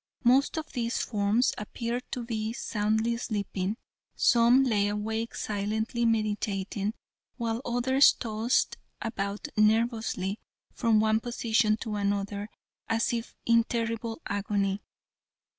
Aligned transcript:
Most 0.23 0.57
of 0.57 0.71
these 0.73 0.97
forms 0.97 1.53
appeared 1.59 2.05
to 2.11 2.25
be 2.25 2.53
soundly 2.53 3.15
sleeping, 3.17 3.77
some 4.15 4.63
lay 4.63 4.87
awake 4.87 5.35
silently 5.35 6.05
meditating, 6.05 6.95
while 7.37 7.61
others 7.63 8.11
tossed 8.13 8.77
about 8.99 9.47
nervously 9.55 10.39
from 10.73 10.99
one 10.99 11.19
position 11.19 11.77
to 11.81 11.97
another 11.97 12.49
as 12.89 13.13
if 13.13 13.35
in 13.45 13.63
terrible 13.63 14.19
agony. 14.25 14.81